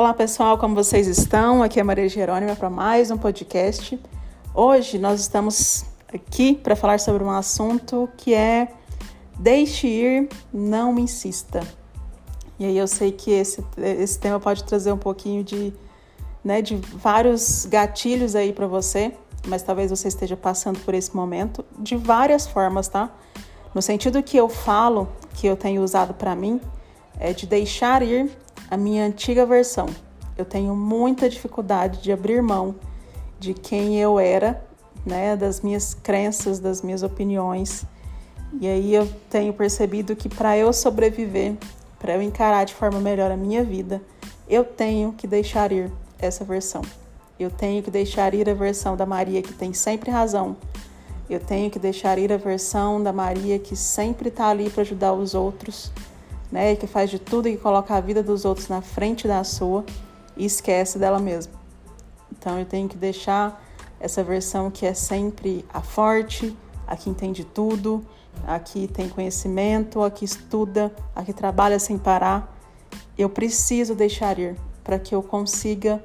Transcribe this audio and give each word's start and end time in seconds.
Olá 0.00 0.14
pessoal, 0.14 0.56
como 0.56 0.74
vocês 0.74 1.06
estão? 1.06 1.62
Aqui 1.62 1.78
é 1.78 1.82
Maria 1.82 2.08
Jerônima 2.08 2.56
para 2.56 2.70
mais 2.70 3.10
um 3.10 3.18
podcast. 3.18 4.00
Hoje 4.54 4.98
nós 4.98 5.20
estamos 5.20 5.84
aqui 6.10 6.54
para 6.54 6.74
falar 6.74 6.98
sobre 6.98 7.22
um 7.22 7.28
assunto 7.28 8.08
que 8.16 8.32
é 8.32 8.72
deixe 9.38 9.86
ir, 9.86 10.28
não 10.50 10.98
insista. 10.98 11.60
E 12.58 12.64
aí 12.64 12.78
eu 12.78 12.88
sei 12.88 13.12
que 13.12 13.30
esse, 13.30 13.62
esse 13.76 14.18
tema 14.18 14.40
pode 14.40 14.64
trazer 14.64 14.90
um 14.90 14.96
pouquinho 14.96 15.44
de, 15.44 15.70
né, 16.42 16.62
de 16.62 16.76
vários 16.76 17.66
gatilhos 17.66 18.34
aí 18.34 18.54
para 18.54 18.66
você, 18.66 19.12
mas 19.48 19.62
talvez 19.62 19.90
você 19.90 20.08
esteja 20.08 20.34
passando 20.34 20.80
por 20.80 20.94
esse 20.94 21.14
momento 21.14 21.62
de 21.78 21.94
várias 21.94 22.46
formas, 22.46 22.88
tá? 22.88 23.10
No 23.74 23.82
sentido 23.82 24.22
que 24.22 24.38
eu 24.38 24.48
falo, 24.48 25.10
que 25.34 25.46
eu 25.46 25.58
tenho 25.58 25.82
usado 25.82 26.14
para 26.14 26.34
mim, 26.34 26.58
é 27.18 27.34
de 27.34 27.46
deixar 27.46 28.02
ir 28.02 28.30
a 28.70 28.76
minha 28.76 29.04
antiga 29.04 29.44
versão. 29.44 29.86
Eu 30.38 30.44
tenho 30.44 30.76
muita 30.76 31.28
dificuldade 31.28 32.00
de 32.00 32.12
abrir 32.12 32.40
mão 32.40 32.76
de 33.38 33.52
quem 33.52 33.98
eu 33.98 34.18
era, 34.18 34.62
né, 35.04 35.36
das 35.36 35.60
minhas 35.60 35.92
crenças, 35.92 36.58
das 36.58 36.80
minhas 36.80 37.02
opiniões. 37.02 37.84
E 38.60 38.68
aí 38.68 38.94
eu 38.94 39.10
tenho 39.28 39.52
percebido 39.52 40.14
que 40.14 40.28
para 40.28 40.56
eu 40.56 40.72
sobreviver, 40.72 41.56
para 41.98 42.14
eu 42.14 42.22
encarar 42.22 42.64
de 42.64 42.74
forma 42.74 43.00
melhor 43.00 43.30
a 43.30 43.36
minha 43.36 43.64
vida, 43.64 44.00
eu 44.48 44.64
tenho 44.64 45.12
que 45.12 45.26
deixar 45.26 45.72
ir 45.72 45.90
essa 46.18 46.44
versão. 46.44 46.82
Eu 47.38 47.50
tenho 47.50 47.82
que 47.82 47.90
deixar 47.90 48.34
ir 48.34 48.48
a 48.48 48.54
versão 48.54 48.96
da 48.96 49.06
Maria 49.06 49.42
que 49.42 49.52
tem 49.52 49.72
sempre 49.72 50.10
razão. 50.10 50.56
Eu 51.28 51.40
tenho 51.40 51.70
que 51.70 51.78
deixar 51.78 52.18
ir 52.18 52.32
a 52.32 52.36
versão 52.36 53.02
da 53.02 53.12
Maria 53.12 53.58
que 53.58 53.74
sempre 53.74 54.28
está 54.28 54.48
ali 54.48 54.68
para 54.68 54.82
ajudar 54.82 55.12
os 55.12 55.34
outros 55.34 55.92
né, 56.50 56.74
que 56.76 56.86
faz 56.86 57.10
de 57.10 57.18
tudo 57.18 57.48
e 57.48 57.56
coloca 57.56 57.94
a 57.94 58.00
vida 58.00 58.22
dos 58.22 58.44
outros 58.44 58.68
na 58.68 58.82
frente 58.82 59.28
da 59.28 59.44
sua 59.44 59.84
e 60.36 60.44
esquece 60.44 60.98
dela 60.98 61.18
mesma. 61.18 61.52
Então 62.32 62.58
eu 62.58 62.64
tenho 62.64 62.88
que 62.88 62.96
deixar 62.96 63.62
essa 63.98 64.24
versão 64.24 64.70
que 64.70 64.86
é 64.86 64.94
sempre 64.94 65.64
a 65.72 65.80
forte, 65.80 66.56
a 66.86 66.96
que 66.96 67.10
entende 67.10 67.44
tudo, 67.44 68.04
a 68.46 68.58
que 68.58 68.88
tem 68.88 69.08
conhecimento, 69.08 70.02
a 70.02 70.10
que 70.10 70.24
estuda, 70.24 70.92
a 71.14 71.22
que 71.22 71.32
trabalha 71.32 71.78
sem 71.78 71.98
parar. 71.98 72.56
Eu 73.16 73.28
preciso 73.28 73.94
deixar 73.94 74.38
ir 74.38 74.56
para 74.82 74.98
que 74.98 75.14
eu 75.14 75.22
consiga 75.22 76.02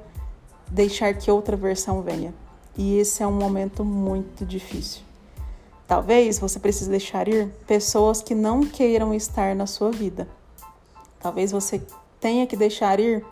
deixar 0.70 1.14
que 1.14 1.30
outra 1.30 1.56
versão 1.56 2.02
venha. 2.02 2.34
E 2.76 2.98
esse 2.98 3.22
é 3.22 3.26
um 3.26 3.32
momento 3.32 3.84
muito 3.84 4.44
difícil. 4.44 5.05
Talvez 5.86 6.38
você 6.38 6.58
precise 6.58 6.90
deixar 6.90 7.28
ir 7.28 7.48
pessoas 7.66 8.20
que 8.20 8.34
não 8.34 8.62
queiram 8.62 9.14
estar 9.14 9.54
na 9.54 9.66
sua 9.66 9.90
vida. 9.90 10.28
Talvez 11.20 11.52
você 11.52 11.80
tenha 12.20 12.46
que 12.46 12.56
deixar 12.56 12.98
ir 12.98 13.24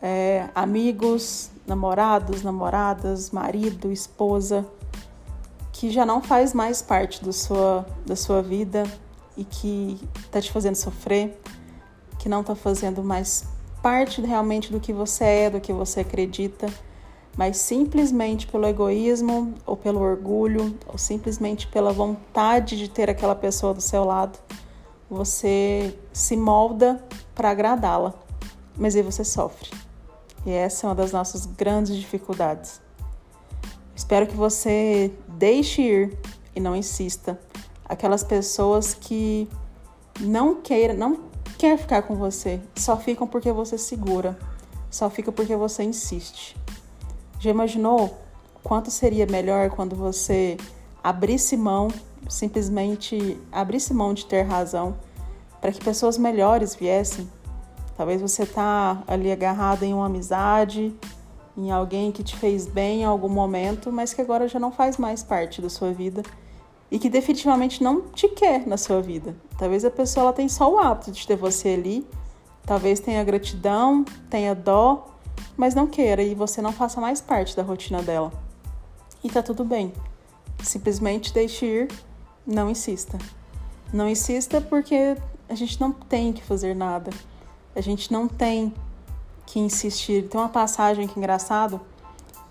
é, 0.00 0.48
amigos, 0.54 1.50
namorados, 1.66 2.42
namoradas, 2.42 3.30
marido, 3.30 3.90
esposa, 3.90 4.64
que 5.72 5.90
já 5.90 6.06
não 6.06 6.22
faz 6.22 6.54
mais 6.54 6.80
parte 6.80 7.24
do 7.24 7.32
sua, 7.32 7.84
da 8.06 8.14
sua 8.14 8.40
vida 8.40 8.84
e 9.36 9.44
que 9.44 9.98
está 10.24 10.40
te 10.40 10.52
fazendo 10.52 10.76
sofrer, 10.76 11.40
que 12.20 12.28
não 12.28 12.42
está 12.42 12.54
fazendo 12.54 13.02
mais 13.02 13.44
parte 13.82 14.20
realmente 14.20 14.70
do 14.70 14.78
que 14.78 14.92
você 14.92 15.24
é, 15.24 15.50
do 15.50 15.60
que 15.60 15.72
você 15.72 16.00
acredita 16.00 16.68
mas 17.36 17.56
simplesmente 17.56 18.46
pelo 18.46 18.66
egoísmo 18.66 19.54
ou 19.66 19.76
pelo 19.76 20.00
orgulho 20.00 20.76
ou 20.86 20.96
simplesmente 20.96 21.66
pela 21.66 21.92
vontade 21.92 22.76
de 22.76 22.88
ter 22.88 23.10
aquela 23.10 23.34
pessoa 23.34 23.74
do 23.74 23.80
seu 23.80 24.04
lado, 24.04 24.38
você 25.10 25.96
se 26.12 26.36
molda 26.36 27.02
para 27.34 27.50
agradá-la, 27.50 28.14
mas 28.76 28.94
aí 28.94 29.02
você 29.02 29.24
sofre. 29.24 29.70
E 30.46 30.50
essa 30.50 30.86
é 30.86 30.88
uma 30.88 30.94
das 30.94 31.12
nossas 31.12 31.46
grandes 31.46 31.96
dificuldades. 31.96 32.80
Espero 33.96 34.26
que 34.26 34.36
você 34.36 35.12
deixe 35.28 35.82
ir 35.82 36.18
e 36.54 36.60
não 36.60 36.76
insista. 36.76 37.38
Aquelas 37.84 38.22
pessoas 38.22 38.94
que 38.94 39.48
não 40.20 40.60
queiram, 40.60 40.94
não 40.94 41.20
quer 41.58 41.78
ficar 41.78 42.02
com 42.02 42.14
você, 42.14 42.60
só 42.76 42.96
ficam 42.96 43.26
porque 43.26 43.50
você 43.52 43.78
segura, 43.78 44.38
só 44.90 45.08
ficam 45.08 45.32
porque 45.32 45.56
você 45.56 45.82
insiste. 45.82 46.56
Já 47.44 47.50
imaginou 47.50 48.16
quanto 48.62 48.90
seria 48.90 49.26
melhor 49.26 49.68
quando 49.68 49.94
você 49.94 50.56
abrisse 51.02 51.58
mão, 51.58 51.88
simplesmente 52.26 53.38
abrisse 53.52 53.92
mão 53.92 54.14
de 54.14 54.24
ter 54.24 54.44
razão, 54.44 54.96
para 55.60 55.70
que 55.70 55.84
pessoas 55.84 56.16
melhores 56.16 56.74
viessem? 56.74 57.30
Talvez 57.98 58.22
você 58.22 58.46
tá 58.46 59.02
ali 59.06 59.30
agarrado 59.30 59.82
em 59.82 59.92
uma 59.92 60.06
amizade, 60.06 60.96
em 61.54 61.70
alguém 61.70 62.10
que 62.10 62.24
te 62.24 62.34
fez 62.34 62.66
bem 62.66 63.02
em 63.02 63.04
algum 63.04 63.28
momento, 63.28 63.92
mas 63.92 64.14
que 64.14 64.22
agora 64.22 64.48
já 64.48 64.58
não 64.58 64.72
faz 64.72 64.96
mais 64.96 65.22
parte 65.22 65.60
da 65.60 65.68
sua 65.68 65.92
vida 65.92 66.22
e 66.90 66.98
que 66.98 67.10
definitivamente 67.10 67.84
não 67.84 68.00
te 68.08 68.26
quer 68.26 68.66
na 68.66 68.78
sua 68.78 69.02
vida. 69.02 69.36
Talvez 69.58 69.84
a 69.84 69.90
pessoa 69.90 70.24
ela 70.24 70.32
tem 70.32 70.48
só 70.48 70.72
o 70.72 70.78
hábito 70.78 71.12
de 71.12 71.26
ter 71.26 71.36
você 71.36 71.74
ali, 71.74 72.08
talvez 72.64 73.00
tenha 73.00 73.22
gratidão, 73.22 74.02
tenha 74.30 74.54
dó, 74.54 75.13
mas 75.56 75.74
não 75.74 75.86
queira 75.86 76.22
e 76.22 76.34
você 76.34 76.60
não 76.60 76.72
faça 76.72 77.00
mais 77.00 77.20
parte 77.20 77.56
da 77.56 77.62
rotina 77.62 78.02
dela. 78.02 78.32
E 79.22 79.30
tá 79.30 79.42
tudo 79.42 79.64
bem. 79.64 79.92
Simplesmente 80.62 81.32
deixe 81.32 81.66
ir, 81.66 81.88
não 82.46 82.70
insista. 82.70 83.18
Não 83.92 84.08
insista 84.08 84.60
porque 84.60 85.16
a 85.48 85.54
gente 85.54 85.80
não 85.80 85.92
tem 85.92 86.32
que 86.32 86.42
fazer 86.42 86.74
nada. 86.74 87.10
A 87.74 87.80
gente 87.80 88.12
não 88.12 88.28
tem 88.28 88.72
que 89.46 89.58
insistir. 89.58 90.28
Tem 90.28 90.40
uma 90.40 90.48
passagem 90.48 91.06
que 91.06 91.14
é 91.14 91.18
engraçado 91.18 91.80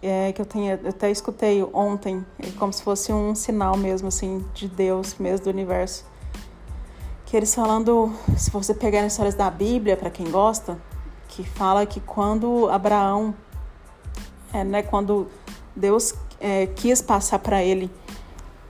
é, 0.03 0.33
que 0.33 0.41
eu, 0.41 0.45
tenho, 0.45 0.79
eu 0.83 0.89
até 0.89 1.09
escutei 1.09 1.63
ontem, 1.73 2.25
é 2.37 2.51
como 2.59 2.73
se 2.73 2.83
fosse 2.83 3.13
um 3.13 3.33
sinal 3.33 3.77
mesmo 3.77 4.09
assim 4.09 4.45
de 4.53 4.67
Deus, 4.67 5.15
mesmo 5.17 5.45
do 5.45 5.49
universo. 5.49 6.05
Que 7.25 7.37
eles 7.37 7.55
falando, 7.55 8.13
se 8.37 8.51
você 8.51 8.73
pegar 8.73 9.01
nas 9.01 9.13
histórias 9.13 9.33
da 9.33 9.49
Bíblia, 9.49 9.95
para 9.95 10.09
quem 10.09 10.29
gosta, 10.29 10.77
que 11.35 11.43
fala 11.43 11.85
que 11.85 11.99
quando 11.99 12.69
Abraão, 12.69 13.33
é, 14.53 14.63
né, 14.63 14.83
quando 14.83 15.27
Deus 15.75 16.13
é, 16.39 16.67
quis 16.67 17.01
passar 17.01 17.39
para 17.39 17.63
ele 17.63 17.89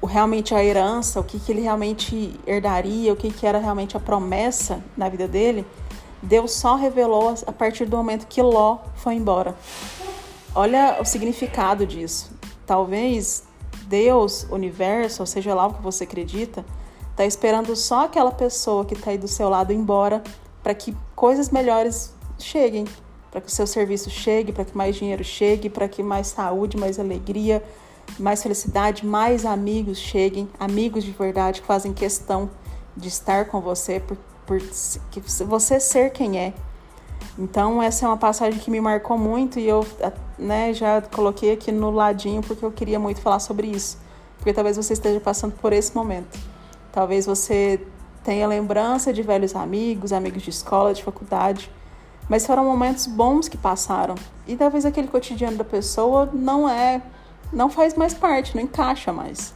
realmente 0.01 0.53
a 0.55 0.63
herança, 0.63 1.19
o 1.19 1.23
que, 1.23 1.39
que 1.39 1.51
ele 1.51 1.61
realmente 1.61 2.39
herdaria, 2.47 3.11
o 3.11 3.15
que, 3.15 3.31
que 3.31 3.45
era 3.45 3.59
realmente 3.59 3.97
a 3.97 3.99
promessa 3.99 4.81
na 4.95 5.09
vida 5.09 5.27
dele, 5.27 5.65
Deus 6.21 6.53
só 6.53 6.75
revelou 6.75 7.33
a 7.45 7.51
partir 7.51 7.85
do 7.85 7.97
momento 7.97 8.27
que 8.27 8.41
Ló 8.41 8.79
foi 8.95 9.15
embora. 9.15 9.55
Olha 10.55 10.97
o 11.01 11.05
significado 11.05 11.85
disso. 11.85 12.31
Talvez 12.65 13.43
Deus, 13.87 14.47
universo, 14.49 15.21
ou 15.21 15.25
seja 15.25 15.53
lá 15.53 15.67
o 15.67 15.73
que 15.73 15.81
você 15.81 16.05
acredita, 16.05 16.65
está 17.11 17.25
esperando 17.25 17.75
só 17.75 18.05
aquela 18.05 18.31
pessoa 18.31 18.85
que 18.85 18.93
está 18.93 19.11
aí 19.11 19.17
do 19.17 19.27
seu 19.27 19.49
lado 19.49 19.73
embora 19.73 20.23
para 20.61 20.73
que 20.73 20.95
coisas 21.15 21.49
melhores 21.49 22.12
cheguem, 22.37 22.85
para 23.31 23.41
que 23.41 23.47
o 23.47 23.51
seu 23.51 23.65
serviço 23.65 24.09
chegue, 24.09 24.51
para 24.51 24.65
que 24.65 24.77
mais 24.77 24.95
dinheiro 24.95 25.23
chegue, 25.23 25.69
para 25.69 25.87
que 25.87 26.03
mais 26.03 26.27
saúde, 26.27 26.77
mais 26.77 26.99
alegria, 26.99 27.63
mais 28.19 28.43
felicidade, 28.43 29.05
mais 29.05 29.45
amigos 29.45 29.97
cheguem, 29.97 30.47
amigos 30.59 31.03
de 31.03 31.11
verdade 31.11 31.61
que 31.61 31.67
fazem 31.67 31.93
questão 31.93 32.49
de 32.95 33.07
estar 33.07 33.45
com 33.45 33.59
você 33.59 33.99
por, 33.99 34.17
por 34.45 34.59
que 35.09 35.19
você 35.43 35.79
ser 35.79 36.11
quem 36.11 36.37
é. 36.37 36.53
Então 37.37 37.81
essa 37.81 38.05
é 38.05 38.07
uma 38.07 38.17
passagem 38.17 38.59
que 38.59 38.69
me 38.69 38.79
marcou 38.79 39.17
muito 39.17 39.59
e 39.59 39.67
eu 39.67 39.85
né, 40.37 40.73
já 40.73 41.01
coloquei 41.01 41.53
aqui 41.53 41.71
no 41.71 41.89
ladinho 41.89 42.41
porque 42.43 42.63
eu 42.63 42.71
queria 42.71 42.99
muito 42.99 43.19
falar 43.21 43.39
sobre 43.39 43.67
isso. 43.67 43.97
Porque 44.37 44.53
talvez 44.53 44.77
você 44.77 44.93
esteja 44.93 45.19
passando 45.19 45.53
por 45.53 45.73
esse 45.73 45.95
momento. 45.95 46.37
Talvez 46.91 47.25
você 47.25 47.79
tenha 48.23 48.45
lembrança 48.45 49.11
de 49.11 49.21
velhos 49.23 49.55
amigos, 49.55 50.13
amigos 50.13 50.43
de 50.43 50.49
escola, 50.49 50.93
de 50.93 51.03
faculdade, 51.03 51.71
mas 52.29 52.45
foram 52.45 52.65
momentos 52.65 53.07
bons 53.07 53.47
que 53.47 53.57
passaram. 53.57 54.15
E 54.47 54.55
talvez 54.55 54.85
aquele 54.85 55.07
cotidiano 55.07 55.57
da 55.57 55.63
pessoa 55.63 56.29
não 56.33 56.67
é, 56.67 57.01
não 57.51 57.69
faz 57.69 57.95
mais 57.95 58.13
parte, 58.13 58.55
não 58.55 58.63
encaixa 58.63 59.11
mais. 59.11 59.53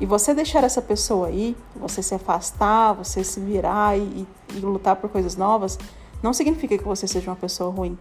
E 0.00 0.06
você 0.06 0.34
deixar 0.34 0.64
essa 0.64 0.82
pessoa 0.82 1.28
aí, 1.28 1.56
você 1.76 2.02
se 2.02 2.14
afastar, 2.14 2.92
você 2.92 3.22
se 3.22 3.38
virar 3.40 3.96
e, 3.96 4.26
e 4.54 4.58
lutar 4.58 4.96
por 4.96 5.08
coisas 5.08 5.36
novas, 5.36 5.78
não 6.22 6.32
significa 6.32 6.76
que 6.76 6.84
você 6.84 7.06
seja 7.06 7.30
uma 7.30 7.36
pessoa 7.36 7.70
ruim. 7.70 7.98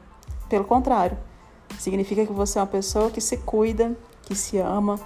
Pelo 0.49 0.63
contrário, 0.63 1.17
significa 1.77 2.25
que 2.25 2.33
você 2.33 2.59
é 2.59 2.61
uma 2.61 2.67
pessoa 2.67 3.09
que 3.09 3.21
se 3.21 3.37
cuida, 3.37 3.95
que 4.23 4.35
se 4.35 4.57
ama, 4.57 4.99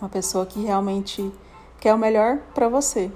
uma 0.00 0.08
pessoa 0.08 0.44
que 0.44 0.62
realmente 0.62 1.32
quer 1.80 1.94
o 1.94 1.98
melhor 1.98 2.38
para 2.54 2.68
você. 2.68 3.10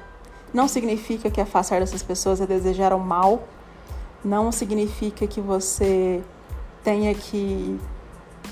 Não 0.53 0.67
significa 0.67 1.31
que 1.31 1.41
afastar 1.41 1.81
dessas 1.81 2.03
pessoas 2.03 2.41
é 2.41 2.47
desejar 2.47 2.93
o 2.93 2.99
mal 2.99 3.43
não 4.25 4.51
significa 4.53 5.27
que 5.27 5.41
você 5.41 6.23
tenha 6.83 7.15
que, 7.15 7.79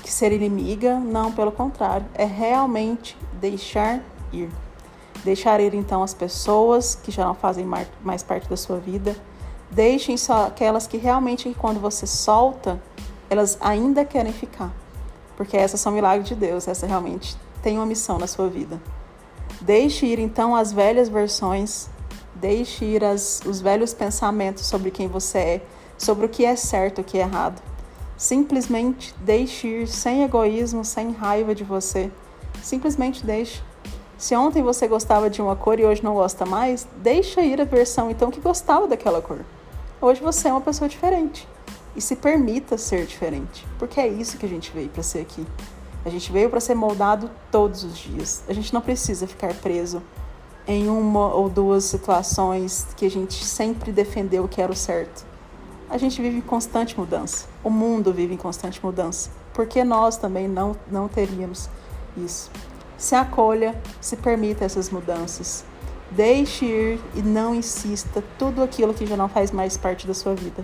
que 0.03 0.11
ser 0.11 0.31
inimiga, 0.31 0.99
não, 0.99 1.31
pelo 1.31 1.51
contrário, 1.51 2.05
é 2.13 2.25
realmente 2.25 3.17
deixar 3.33 4.01
ir. 4.31 4.49
Deixar 5.23 5.59
ir 5.59 5.73
então 5.73 6.01
as 6.01 6.13
pessoas 6.13 6.95
que 6.95 7.11
já 7.11 7.25
não 7.25 7.35
fazem 7.35 7.65
mais 8.03 8.23
parte 8.23 8.49
da 8.49 8.55
sua 8.55 8.77
vida. 8.77 9.15
Deixem 9.69 10.17
só 10.17 10.47
aquelas 10.47 10.87
que 10.87 10.97
realmente, 10.97 11.55
quando 11.57 11.79
você 11.79 12.07
solta, 12.07 12.81
elas 13.29 13.57
ainda 13.61 14.03
querem 14.03 14.33
ficar. 14.33 14.73
Porque 15.37 15.55
essas 15.55 15.79
são 15.79 15.91
milagres 15.91 16.27
de 16.27 16.35
Deus, 16.35 16.67
essa 16.67 16.87
realmente 16.87 17.37
tem 17.61 17.77
uma 17.77 17.85
missão 17.85 18.17
na 18.17 18.27
sua 18.27 18.47
vida. 18.47 18.81
Deixe 19.61 20.05
ir 20.05 20.19
então 20.19 20.55
as 20.55 20.71
velhas 20.71 21.09
versões, 21.09 21.89
deixe 22.39 22.85
ir 22.85 23.03
as, 23.03 23.41
os 23.45 23.61
velhos 23.61 23.93
pensamentos 23.93 24.65
sobre 24.65 24.91
quem 24.91 25.07
você 25.07 25.37
é, 25.37 25.61
sobre 25.97 26.25
o 26.25 26.29
que 26.29 26.45
é 26.45 26.55
certo 26.55 26.99
e 26.99 27.01
o 27.01 27.03
que 27.03 27.17
é 27.17 27.21
errado. 27.21 27.61
Simplesmente 28.17 29.15
deixe 29.21 29.67
ir 29.67 29.87
sem 29.87 30.23
egoísmo, 30.23 30.83
sem 30.83 31.11
raiva 31.11 31.55
de 31.55 31.63
você. 31.63 32.11
Simplesmente 32.61 33.25
deixe. 33.25 33.61
Se 34.17 34.35
ontem 34.35 34.61
você 34.61 34.87
gostava 34.87 35.29
de 35.29 35.41
uma 35.41 35.55
cor 35.55 35.79
e 35.79 35.85
hoje 35.85 36.03
não 36.03 36.13
gosta 36.13 36.45
mais, 36.45 36.85
deixa 36.97 37.41
ir 37.41 37.61
a 37.61 37.65
versão 37.65 38.11
então 38.11 38.29
que 38.29 38.41
gostava 38.41 38.87
daquela 38.87 39.21
cor. 39.21 39.39
Hoje 40.01 40.21
você 40.21 40.49
é 40.49 40.51
uma 40.51 40.59
pessoa 40.59 40.89
diferente. 40.89 41.47
E 41.95 42.01
se 42.01 42.15
permita 42.15 42.77
ser 42.77 43.05
diferente, 43.05 43.65
porque 43.77 43.99
é 43.99 44.07
isso 44.07 44.37
que 44.37 44.45
a 44.45 44.49
gente 44.49 44.71
veio 44.71 44.89
para 44.89 45.03
ser 45.03 45.19
aqui. 45.19 45.45
A 46.05 46.09
gente 46.09 46.31
veio 46.31 46.49
para 46.49 46.59
ser 46.59 46.75
moldado 46.75 47.29
todos 47.51 47.83
os 47.83 47.97
dias. 47.97 48.43
A 48.47 48.53
gente 48.53 48.73
não 48.73 48.81
precisa 48.81 49.27
ficar 49.27 49.53
preso 49.55 50.01
em 50.69 50.87
uma 50.87 51.33
ou 51.33 51.49
duas 51.49 51.83
situações 51.85 52.85
que 52.95 53.03
a 53.03 53.09
gente 53.09 53.43
sempre 53.43 53.91
defendeu 53.91 54.47
que 54.47 54.61
era 54.61 54.71
o 54.71 54.75
certo. 54.75 55.25
A 55.89 55.97
gente 55.97 56.21
vive 56.21 56.37
em 56.37 56.41
constante 56.41 56.95
mudança. 56.95 57.47
O 57.63 57.71
mundo 57.71 58.13
vive 58.13 58.35
em 58.35 58.37
constante 58.37 58.79
mudança. 58.85 59.31
Porque 59.51 59.83
nós 59.83 60.15
também 60.17 60.47
não, 60.47 60.75
não 60.91 61.07
teríamos 61.07 61.67
isso. 62.15 62.51
Se 62.99 63.15
acolha, 63.15 63.75
se 63.99 64.15
permita 64.15 64.63
essas 64.63 64.91
mudanças. 64.91 65.65
Deixe 66.11 66.65
ir 66.65 66.99
e 67.15 67.23
não 67.23 67.55
insista 67.55 68.23
tudo 68.37 68.61
aquilo 68.61 68.93
que 68.93 69.07
já 69.07 69.17
não 69.17 69.27
faz 69.27 69.49
mais 69.49 69.75
parte 69.75 70.05
da 70.05 70.13
sua 70.13 70.35
vida. 70.35 70.63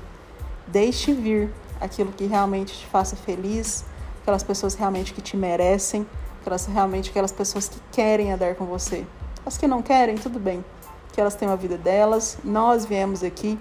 Deixe 0.67 1.13
vir 1.13 1.51
aquilo 1.81 2.11
que 2.11 2.27
realmente 2.27 2.77
te 2.77 2.85
faça 2.85 3.15
feliz, 3.15 3.83
aquelas 4.21 4.43
pessoas 4.43 4.75
realmente 4.75 5.15
que 5.15 5.21
te 5.21 5.35
merecem, 5.35 6.05
aquelas 6.41 6.67
realmente 6.67 7.09
aquelas 7.09 7.31
pessoas 7.31 7.67
que 7.67 7.79
querem 7.91 8.31
andar 8.31 8.53
com 8.53 8.65
você. 8.65 9.03
As 9.45 9.57
que 9.57 9.67
não 9.67 9.81
querem, 9.81 10.15
tudo 10.15 10.39
bem, 10.39 10.65
que 11.13 11.21
elas 11.21 11.35
têm 11.35 11.47
a 11.47 11.55
vida 11.55 11.77
delas. 11.77 12.37
Nós 12.43 12.85
viemos 12.85 13.23
aqui 13.23 13.59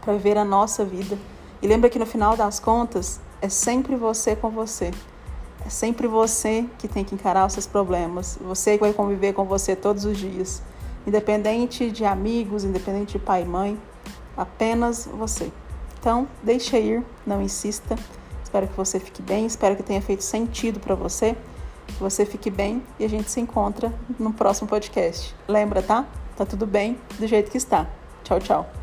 para 0.00 0.12
viver 0.12 0.36
a 0.36 0.44
nossa 0.44 0.84
vida. 0.84 1.18
E 1.62 1.66
lembra 1.66 1.88
que 1.88 1.98
no 1.98 2.06
final 2.06 2.36
das 2.36 2.60
contas 2.60 3.20
é 3.40 3.48
sempre 3.48 3.96
você 3.96 4.36
com 4.36 4.50
você. 4.50 4.90
É 5.64 5.70
sempre 5.70 6.06
você 6.06 6.66
que 6.78 6.86
tem 6.86 7.04
que 7.04 7.14
encarar 7.14 7.46
os 7.46 7.54
seus 7.54 7.66
problemas. 7.66 8.38
Você 8.42 8.76
que 8.76 8.84
vai 8.84 8.92
conviver 8.92 9.32
com 9.32 9.44
você 9.44 9.74
todos 9.74 10.04
os 10.04 10.16
dias. 10.16 10.62
Independente 11.06 11.90
de 11.90 12.04
amigos, 12.04 12.64
independente 12.64 13.12
de 13.12 13.18
pai 13.18 13.42
e 13.42 13.46
mãe, 13.46 13.80
apenas 14.36 15.06
você. 15.06 15.50
Então, 15.98 16.28
deixa 16.42 16.78
ir, 16.78 17.02
não 17.26 17.40
insista. 17.42 17.96
Espero 18.44 18.68
que 18.68 18.76
você 18.76 19.00
fique 19.00 19.20
bem, 19.20 19.46
espero 19.46 19.74
que 19.74 19.82
tenha 19.82 20.00
feito 20.00 20.22
sentido 20.22 20.80
para 20.80 20.94
você, 20.94 21.36
você 21.98 22.24
fique 22.24 22.50
bem 22.50 22.82
e 22.98 23.04
a 23.04 23.08
gente 23.08 23.30
se 23.30 23.40
encontra 23.40 23.92
no 24.18 24.32
próximo 24.32 24.68
podcast. 24.68 25.34
Lembra, 25.46 25.82
tá? 25.82 26.06
Tá 26.36 26.46
tudo 26.46 26.66
bem 26.66 26.98
do 27.18 27.26
jeito 27.26 27.50
que 27.50 27.58
está. 27.58 27.86
Tchau, 28.22 28.38
tchau. 28.38 28.77